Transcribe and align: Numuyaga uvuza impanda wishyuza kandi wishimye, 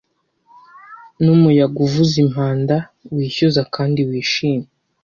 Numuyaga 1.21 1.77
uvuza 1.85 2.15
impanda 2.25 2.75
wishyuza 3.15 3.61
kandi 3.75 3.99
wishimye, 4.09 4.69